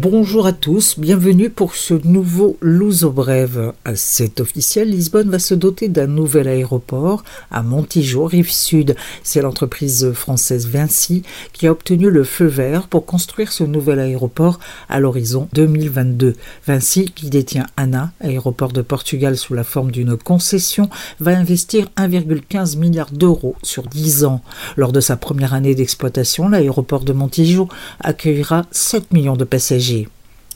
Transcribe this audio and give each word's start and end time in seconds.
Bonjour 0.00 0.46
à 0.46 0.52
tous, 0.52 0.96
bienvenue 0.96 1.50
pour 1.50 1.74
ce 1.74 1.94
nouveau 2.04 2.56
Luso 2.62 3.10
Brève. 3.10 3.72
C'est 3.96 4.38
officiel, 4.38 4.90
Lisbonne 4.90 5.28
va 5.28 5.40
se 5.40 5.56
doter 5.56 5.88
d'un 5.88 6.06
nouvel 6.06 6.46
aéroport 6.46 7.24
à 7.50 7.64
Montijo, 7.64 8.24
rive 8.24 8.52
sud. 8.52 8.94
C'est 9.24 9.42
l'entreprise 9.42 10.12
française 10.12 10.68
Vinci 10.68 11.24
qui 11.52 11.66
a 11.66 11.72
obtenu 11.72 12.10
le 12.10 12.22
feu 12.22 12.44
vert 12.44 12.86
pour 12.86 13.06
construire 13.06 13.50
ce 13.50 13.64
nouvel 13.64 13.98
aéroport 13.98 14.60
à 14.88 15.00
l'horizon 15.00 15.48
2022. 15.54 16.34
Vinci, 16.64 17.06
qui 17.06 17.28
détient 17.28 17.66
ANA, 17.76 18.12
aéroport 18.20 18.70
de 18.70 18.82
Portugal 18.82 19.36
sous 19.36 19.54
la 19.54 19.64
forme 19.64 19.90
d'une 19.90 20.16
concession, 20.16 20.88
va 21.18 21.36
investir 21.36 21.88
1,15 21.96 22.78
milliard 22.78 23.10
d'euros 23.10 23.56
sur 23.64 23.82
10 23.88 24.24
ans. 24.26 24.42
Lors 24.76 24.92
de 24.92 25.00
sa 25.00 25.16
première 25.16 25.54
année 25.54 25.74
d'exploitation, 25.74 26.48
l'aéroport 26.48 27.02
de 27.02 27.12
Montijo 27.12 27.66
accueillera 27.98 28.64
7 28.70 29.12
millions 29.12 29.36
de 29.36 29.42
passagers. 29.42 29.88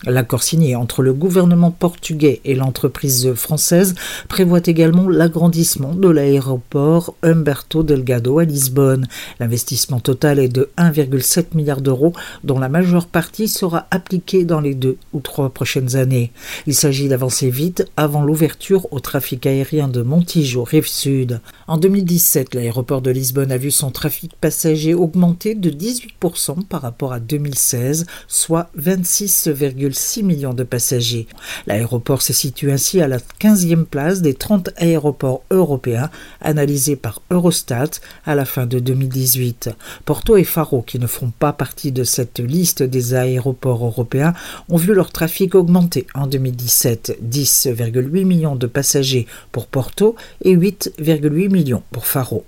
L'accord 0.05 0.43
signé 0.43 0.75
entre 0.75 1.03
le 1.03 1.13
gouvernement 1.13 1.71
portugais 1.71 2.41
et 2.45 2.57
l'entreprise 2.57 3.35
française 3.35 3.95
prévoit 4.29 4.61
également 4.65 5.09
l'agrandissement 5.09 5.95
de 5.95 6.09
l'aéroport 6.09 7.15
Humberto 7.23 7.85
Delgado 7.85 8.41
à 8.41 8.45
Lisbonne. 8.45 9.07
L'investissement 9.39 10.01
total 10.01 10.41
est 10.41 10.49
de 10.49 10.71
1,7 10.77 11.55
milliard 11.55 11.81
d'euros, 11.81 12.15
dont 12.43 12.59
la 12.59 12.69
majeure 12.69 13.07
partie 13.07 13.47
sera 13.47 13.87
appliquée 13.93 14.45
dans 14.45 14.61
les 14.61 14.75
deux 14.75 14.97
ou 15.13 15.21
trois 15.21 15.51
prochaines 15.51 15.95
années. 15.95 16.33
Il 16.67 16.75
s'agit 16.75 17.09
d'avancer 17.09 17.51
vite 17.51 17.87
avant 17.97 18.25
l'ouverture 18.25 18.93
au 18.93 18.99
trafic 18.99 19.47
aérien 19.47 19.87
de 19.87 20.03
Montijo, 20.03 20.65
rive 20.65 20.89
sud. 20.89 21.41
En 21.69 21.79
2017, 21.79 22.55
l'aéroport 22.55 23.03
de 23.03 23.11
Lisbonne 23.11 23.53
a 23.53 23.57
vu 23.57 23.71
son 23.71 23.93
trafic 23.93 24.33
passager 24.41 24.95
augmenter 24.95 25.55
de 25.55 25.71
18% 25.71 26.65
par 26.65 26.83
rapport 26.83 27.13
à 27.13 27.21
2016, 27.21 28.07
soit 28.27 28.69
26,5 28.77 29.92
6 29.95 30.23
millions 30.23 30.55
de 30.55 30.65
passagers. 30.65 31.27
L'aéroport 31.67 32.23
se 32.23 32.33
situe 32.33 32.71
ainsi 32.71 33.01
à 33.01 33.09
la 33.09 33.19
15e 33.41 33.85
place 33.85 34.23
des 34.23 34.35
30 34.35 34.71
aéroports 34.77 35.43
européens 35.51 36.11
analysés 36.41 36.97
par 36.97 37.23
Eurostat 37.31 37.91
à 38.25 38.35
la 38.35 38.45
fin 38.45 38.67
de 38.67 38.79
2018. 38.79 39.71
Porto 40.05 40.37
et 40.37 40.45
Faro, 40.45 40.83
qui 40.83 40.99
ne 40.99 41.07
font 41.07 41.33
pas 41.39 41.53
partie 41.53 41.93
de 41.93 42.05
cette 42.05 42.41
liste 42.41 42.83
des 42.83 43.15
aéroports 43.15 43.85
européens, 43.85 44.35
ont 44.69 44.77
vu 44.77 44.95
leur 44.95 45.11
trafic 45.11 45.55
augmenter 45.55 46.07
en 46.15 46.27
2017, 46.27 47.19
10,8 47.23 48.25
millions 48.25 48.57
de 48.57 48.67
passagers 48.67 49.27
pour 49.51 49.67
Porto 49.67 50.17
et 50.45 50.57
8,8 50.57 51.51
millions 51.51 51.83
pour 51.91 52.07
Faro. 52.07 52.45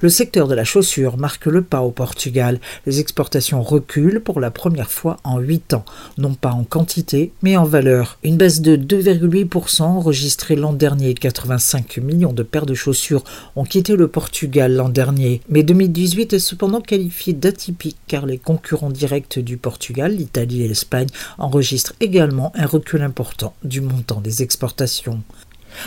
Le 0.00 0.08
secteur 0.08 0.48
de 0.48 0.54
la 0.54 0.64
chaussure 0.64 1.16
marque 1.16 1.46
le 1.46 1.62
pas 1.62 1.80
au 1.82 1.90
Portugal. 1.90 2.60
Les 2.86 3.00
exportations 3.00 3.62
reculent 3.62 4.20
pour 4.20 4.40
la 4.40 4.50
première 4.50 4.90
fois 4.90 5.18
en 5.24 5.38
8 5.38 5.74
ans, 5.74 5.84
non 6.18 6.34
pas 6.34 6.50
en 6.50 6.64
quantité, 6.64 7.32
mais 7.42 7.56
en 7.56 7.64
valeur. 7.64 8.18
Une 8.22 8.36
baisse 8.36 8.60
de 8.60 8.76
2,8% 8.76 9.82
enregistrée 9.82 10.56
l'an 10.56 10.72
dernier. 10.72 11.14
85 11.14 11.98
millions 11.98 12.32
de 12.32 12.42
paires 12.42 12.66
de 12.66 12.74
chaussures 12.74 13.24
ont 13.56 13.64
quitté 13.64 13.96
le 13.96 14.08
Portugal 14.08 14.74
l'an 14.74 14.88
dernier. 14.88 15.40
Mais 15.48 15.62
2018 15.62 16.32
est 16.32 16.38
cependant 16.38 16.80
qualifié 16.80 17.32
d'atypique 17.32 17.96
car 18.06 18.26
les 18.26 18.38
concurrents 18.38 18.90
directs 18.90 19.38
du 19.38 19.56
Portugal, 19.56 20.14
l'Italie 20.14 20.62
et 20.62 20.68
l'Espagne, 20.68 21.08
enregistrent 21.38 21.94
également 22.00 22.52
un 22.54 22.66
recul 22.66 23.02
important 23.02 23.54
du 23.64 23.80
montant 23.80 24.20
des 24.20 24.42
exportations. 24.42 25.22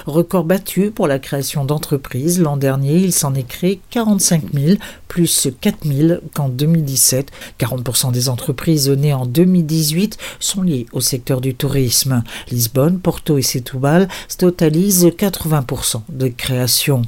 Record 0.06 0.46
battu 0.46 0.92
pour 0.92 1.08
la 1.08 1.20
création 1.20 1.66
d'entreprises. 1.66 2.40
L'an 2.40 2.58
dernier, 2.58 2.98
il 2.98 3.14
s'en 3.14 3.34
est 3.36 3.48
créé 3.48 3.80
45 3.90 4.54
000, 4.54 4.78
plus 5.08 5.50
4 5.62 5.78
000 5.86 6.20
qu'en 6.34 6.50
2017. 6.50 7.32
40% 7.60 8.12
des 8.12 8.30
entreprises 8.30 8.90
nées 8.90 9.14
en 9.14 9.26
2018 9.26 10.18
sont 10.40 10.62
liées 10.62 10.86
au 10.92 11.02
secteur 11.02 11.42
du 11.42 11.56
tourisme. 11.56 12.24
Lisbonne, 12.52 13.00
Porto 13.00 13.38
et 13.38 13.42
Setúbal 13.42 14.08
totalisent 14.38 15.06
80% 15.06 16.02
de 16.10 16.28
création. 16.28 17.04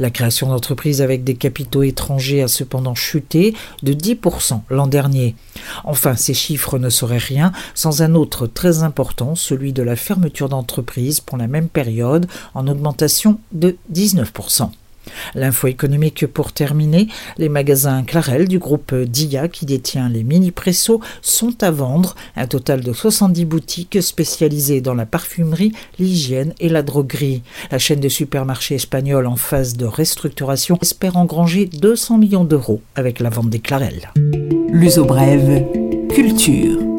La 0.00 0.08
création 0.08 0.48
d'entreprises 0.48 1.02
avec 1.02 1.24
des 1.24 1.34
capitaux 1.34 1.82
étrangers 1.82 2.42
a 2.42 2.48
cependant 2.48 2.94
chuté 2.94 3.54
de 3.82 3.92
10% 3.92 4.62
l'an 4.70 4.86
dernier. 4.86 5.36
Enfin, 5.84 6.16
ces 6.16 6.32
chiffres 6.32 6.78
ne 6.78 6.88
seraient 6.88 7.18
rien 7.18 7.52
sans 7.74 8.00
un 8.00 8.14
autre 8.14 8.46
très 8.46 8.82
important, 8.82 9.34
celui 9.34 9.74
de 9.74 9.82
la 9.82 9.96
fermeture 9.96 10.48
d'entreprises 10.48 11.20
pour 11.20 11.36
la 11.36 11.48
même 11.48 11.68
période, 11.68 12.26
en 12.54 12.66
augmentation 12.66 13.38
de 13.52 13.76
19%. 13.92 14.70
L'info 15.34 15.66
économique 15.66 16.26
pour 16.26 16.52
terminer, 16.52 17.08
les 17.38 17.48
magasins 17.48 18.02
Clarel 18.02 18.48
du 18.48 18.58
groupe 18.58 18.94
Dia 18.94 19.48
qui 19.48 19.66
détient 19.66 20.08
les 20.08 20.24
mini 20.24 20.50
presso 20.50 21.00
sont 21.22 21.62
à 21.62 21.70
vendre, 21.70 22.14
un 22.36 22.46
total 22.46 22.80
de 22.80 22.92
70 22.92 23.44
boutiques 23.44 24.02
spécialisées 24.02 24.80
dans 24.80 24.94
la 24.94 25.06
parfumerie, 25.06 25.72
l'hygiène 25.98 26.54
et 26.60 26.68
la 26.68 26.82
droguerie. 26.82 27.42
La 27.70 27.78
chaîne 27.78 28.00
de 28.00 28.08
supermarchés 28.08 28.74
espagnols 28.74 29.26
en 29.26 29.36
phase 29.36 29.76
de 29.76 29.86
restructuration 29.86 30.78
espère 30.82 31.16
engranger 31.16 31.66
200 31.66 32.18
millions 32.18 32.44
d'euros 32.44 32.82
avec 32.94 33.20
la 33.20 33.30
vente 33.30 33.50
des 33.50 33.60
Clarel. 33.60 34.12
L'uso 34.72 35.04
brève, 35.04 35.64
culture. 36.12 36.89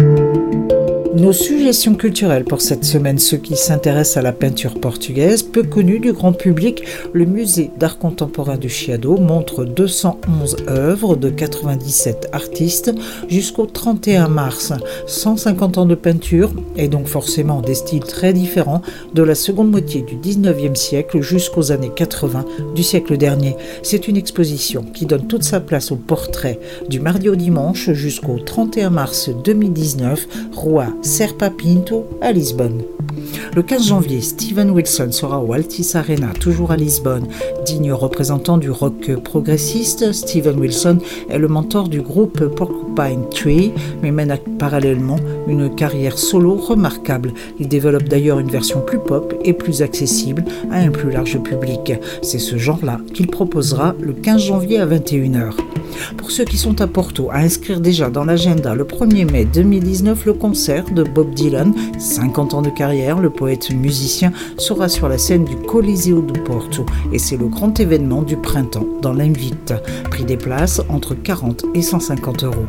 Nos 1.21 1.33
suggestions 1.33 1.93
culturelles 1.93 2.45
pour 2.45 2.61
cette 2.61 2.83
semaine, 2.83 3.19
ceux 3.19 3.37
qui 3.37 3.55
s'intéressent 3.55 4.17
à 4.17 4.23
la 4.23 4.31
peinture 4.31 4.79
portugaise, 4.79 5.43
peu 5.43 5.61
connue 5.61 5.99
du 5.99 6.13
grand 6.13 6.33
public, 6.33 6.81
le 7.13 7.25
musée 7.25 7.69
d'art 7.77 7.99
contemporain 7.99 8.57
du 8.57 8.69
Chiado 8.69 9.17
montre 9.17 9.63
211 9.63 10.55
œuvres 10.67 11.15
de 11.15 11.29
97 11.29 12.29
artistes 12.31 12.91
jusqu'au 13.29 13.67
31 13.67 14.29
mars. 14.29 14.73
150 15.05 15.77
ans 15.77 15.85
de 15.85 15.93
peinture 15.93 16.53
et 16.75 16.87
donc 16.87 17.05
forcément 17.05 17.61
des 17.61 17.75
styles 17.75 17.99
très 17.99 18.33
différents 18.33 18.81
de 19.13 19.21
la 19.21 19.35
seconde 19.35 19.69
moitié 19.69 20.01
du 20.01 20.15
19e 20.15 20.73
siècle 20.73 21.21
jusqu'aux 21.21 21.71
années 21.71 21.91
80 21.95 22.45
du 22.73 22.81
siècle 22.81 23.15
dernier. 23.17 23.55
C'est 23.83 24.07
une 24.07 24.17
exposition 24.17 24.81
qui 24.81 25.05
donne 25.05 25.27
toute 25.27 25.43
sa 25.43 25.59
place 25.59 25.91
au 25.91 25.97
portrait 25.97 26.59
du 26.89 26.99
mardi 26.99 27.29
au 27.29 27.35
dimanche 27.35 27.91
jusqu'au 27.91 28.39
31 28.39 28.89
mars 28.89 29.29
2019, 29.45 30.27
roi 30.55 30.87
Serpa 31.11 31.49
Pinto 31.49 32.05
à 32.21 32.31
Lisbonne. 32.31 32.83
Le 33.53 33.61
15 33.61 33.85
janvier, 33.85 34.21
Steven 34.21 34.71
Wilson 34.71 35.11
sera 35.11 35.43
au 35.43 35.51
Altis 35.51 35.91
Arena, 35.93 36.29
toujours 36.39 36.71
à 36.71 36.77
Lisbonne. 36.77 37.27
Digne 37.65 37.91
représentant 37.91 38.57
du 38.57 38.71
rock 38.71 39.13
progressiste, 39.17 40.13
Steven 40.13 40.57
Wilson 40.57 40.99
est 41.29 41.37
le 41.37 41.49
mentor 41.49 41.89
du 41.89 41.99
groupe 42.01 42.45
Porcupine 42.55 43.27
Tree, 43.29 43.73
mais 44.01 44.11
mène 44.11 44.37
parallèlement 44.57 45.17
une 45.49 45.75
carrière 45.75 46.17
solo 46.17 46.55
remarquable. 46.55 47.33
Il 47.59 47.67
développe 47.67 48.05
d'ailleurs 48.05 48.39
une 48.39 48.49
version 48.49 48.79
plus 48.79 48.99
pop 48.99 49.33
et 49.43 49.51
plus 49.51 49.81
accessible 49.81 50.45
à 50.71 50.77
un 50.77 50.91
plus 50.91 51.11
large 51.11 51.37
public. 51.43 51.91
C'est 52.21 52.39
ce 52.39 52.57
genre-là 52.57 53.01
qu'il 53.13 53.27
proposera 53.27 53.95
le 53.99 54.13
15 54.13 54.41
janvier 54.41 54.79
à 54.79 54.85
21h. 54.85 55.55
Pour 56.17 56.31
ceux 56.31 56.45
qui 56.45 56.57
sont 56.57 56.81
à 56.81 56.87
Porto, 56.87 57.29
à 57.31 57.37
inscrire 57.37 57.79
déjà 57.79 58.09
dans 58.09 58.25
l'agenda 58.25 58.75
le 58.75 58.83
1er 58.83 59.31
mai 59.31 59.45
2019 59.45 60.25
le 60.25 60.33
concert 60.33 60.85
de 60.91 61.03
Bob 61.03 61.33
Dylan, 61.33 61.73
50 61.97 62.53
ans 62.53 62.61
de 62.61 62.69
carrière, 62.69 63.19
le 63.19 63.29
poète 63.29 63.71
musicien 63.71 64.31
sera 64.57 64.89
sur 64.89 65.09
la 65.09 65.17
scène 65.17 65.45
du 65.45 65.55
Coliseo 65.55 66.21
de 66.21 66.39
Porto 66.39 66.85
et 67.11 67.19
c'est 67.19 67.37
le 67.37 67.47
grand 67.47 67.79
événement 67.79 68.21
du 68.21 68.37
printemps 68.37 68.87
dans 69.01 69.13
l'Invite. 69.13 69.73
Prix 70.09 70.25
des 70.25 70.37
places 70.37 70.81
entre 70.89 71.15
40 71.15 71.65
et 71.73 71.81
150 71.81 72.43
euros. 72.43 72.65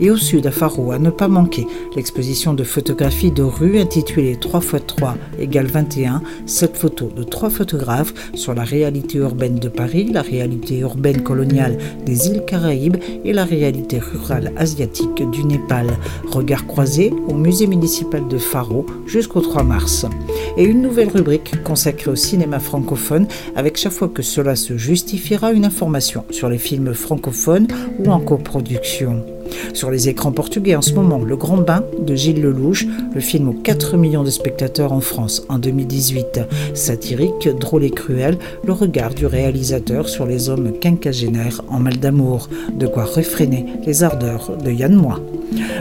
Et 0.00 0.10
au 0.10 0.16
sud, 0.16 0.46
à 0.46 0.50
Faro, 0.50 0.92
à 0.92 0.98
ne 0.98 1.10
pas 1.10 1.28
manquer, 1.28 1.66
l'exposition 1.96 2.54
de 2.54 2.64
photographie 2.64 3.30
de 3.30 3.42
rue 3.42 3.78
intitulée 3.78 4.36
3x3 4.36 5.14
égale 5.38 5.66
21, 5.66 6.22
cette 6.46 6.76
photo 6.76 7.10
de 7.14 7.22
trois 7.22 7.50
photographes 7.50 8.14
sur 8.34 8.54
la 8.54 8.64
réalité 8.64 9.18
urbaine 9.18 9.58
de 9.58 9.68
Paris, 9.68 10.10
la 10.12 10.22
réalité 10.22 10.78
urbaine 10.78 11.22
coloniale 11.22 11.78
des 12.04 12.28
îles 12.28 12.44
Caraïbes 12.62 12.98
et 13.24 13.32
la 13.32 13.44
réalité 13.44 13.98
rurale 13.98 14.52
asiatique 14.56 15.28
du 15.32 15.42
Népal. 15.42 15.98
Regard 16.30 16.64
croisé 16.68 17.12
au 17.26 17.34
musée 17.34 17.66
municipal 17.66 18.28
de 18.28 18.38
Faro 18.38 18.86
jusqu'au 19.04 19.40
3 19.40 19.64
mars. 19.64 20.06
Et 20.56 20.62
une 20.62 20.80
nouvelle 20.80 21.08
rubrique 21.08 21.60
consacrée 21.64 22.12
au 22.12 22.14
cinéma 22.14 22.60
francophone 22.60 23.26
avec 23.56 23.76
chaque 23.76 23.92
fois 23.92 24.08
que 24.08 24.22
cela 24.22 24.54
se 24.54 24.76
justifiera 24.76 25.50
une 25.50 25.64
information 25.64 26.24
sur 26.30 26.48
les 26.48 26.58
films 26.58 26.94
francophones 26.94 27.66
ou 27.98 28.12
en 28.12 28.20
coproduction. 28.20 29.24
Sur 29.72 29.90
les 29.90 30.08
écrans 30.08 30.32
portugais 30.32 30.74
en 30.74 30.82
ce 30.82 30.94
moment, 30.94 31.18
Le 31.18 31.36
Grand 31.36 31.58
Bain 31.58 31.84
de 31.98 32.14
Gilles 32.14 32.40
Lelouch, 32.40 32.86
le 33.14 33.20
film 33.20 33.48
aux 33.48 33.52
4 33.52 33.96
millions 33.96 34.22
de 34.22 34.30
spectateurs 34.30 34.92
en 34.92 35.00
France 35.00 35.44
en 35.48 35.58
2018. 35.58 36.40
Satirique, 36.74 37.48
drôle 37.58 37.84
et 37.84 37.90
cruel, 37.90 38.38
le 38.64 38.72
regard 38.72 39.14
du 39.14 39.26
réalisateur 39.26 40.08
sur 40.08 40.26
les 40.26 40.48
hommes 40.48 40.72
quinquagénaires 40.78 41.62
en 41.68 41.78
mal 41.78 41.98
d'amour. 41.98 42.48
De 42.74 42.86
quoi 42.86 43.04
réfréner 43.04 43.66
les 43.86 44.02
ardeurs 44.02 44.56
de 44.56 44.70
Yann 44.70 44.94
Moix. 44.94 45.20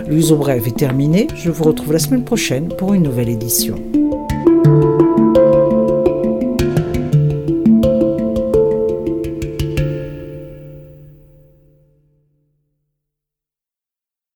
L'uso 0.08 0.36
brève 0.36 0.68
est 0.68 0.78
terminé, 0.78 1.28
je 1.36 1.50
vous 1.50 1.64
retrouve 1.64 1.94
la 1.94 2.00
semaine 2.00 2.24
prochaine 2.24 2.70
pour 2.70 2.94
une 2.94 3.04
nouvelle 3.04 3.30
édition. 3.30 3.76